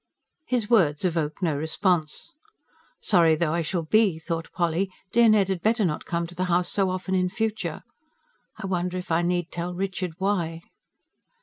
[0.47, 2.33] His words evoked no response.
[3.01, 6.45] Sorry though I shall be, thought Polly, dear Ned had better not come to the
[6.45, 7.83] house so often in future.
[8.57, 10.63] I wonder if I need tell Richard why.